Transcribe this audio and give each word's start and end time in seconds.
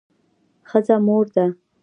ښځه 0.69 0.95
مور 1.05 1.25
ده 1.35 1.45